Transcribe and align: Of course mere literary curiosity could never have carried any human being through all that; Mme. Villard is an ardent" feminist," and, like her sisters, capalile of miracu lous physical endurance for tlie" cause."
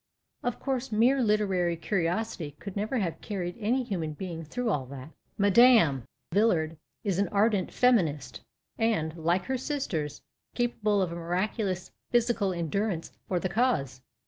Of 0.41 0.59
course 0.59 0.91
mere 0.91 1.21
literary 1.21 1.77
curiosity 1.77 2.55
could 2.59 2.75
never 2.75 2.97
have 2.97 3.21
carried 3.21 3.55
any 3.59 3.83
human 3.83 4.13
being 4.13 4.43
through 4.43 4.71
all 4.71 4.87
that; 4.87 5.11
Mme. 5.37 6.05
Villard 6.33 6.77
is 7.03 7.19
an 7.19 7.27
ardent" 7.27 7.71
feminist," 7.81 8.41
and, 8.79 9.15
like 9.15 9.43
her 9.45 9.59
sisters, 9.59 10.23
capalile 10.55 11.03
of 11.03 11.11
miracu 11.11 11.65
lous 11.65 11.91
physical 12.09 12.51
endurance 12.51 13.11
for 13.27 13.39
tlie" 13.39 13.51
cause." 13.51 14.01